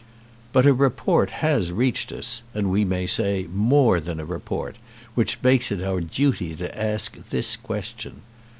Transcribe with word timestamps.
"But 0.51 0.65
a 0.65 0.73
report 0.73 1.29
has 1.29 1.71
reached 1.71 2.11
us, 2.11 2.41
and 2.55 2.71
we 2.71 2.83
may 2.83 3.05
say 3.05 3.45
more 3.53 3.99
than 3.99 4.19
a 4.19 4.25
report, 4.25 4.77
which 5.13 5.37
makes 5.43 5.71
it 5.71 5.83
our 5.83 6.01
duty 6.01 6.55
to 6.55 6.75
ask 6.75 7.29
this 7.29 7.55
question. 7.55 8.23